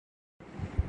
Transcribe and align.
بَہُت 0.03 0.39
طنز 0.39 0.59
کرنا 0.59 0.77